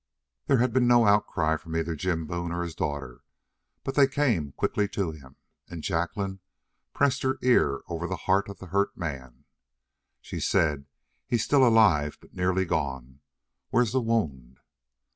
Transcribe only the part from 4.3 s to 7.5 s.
quickly to him, and Jacqueline pressed her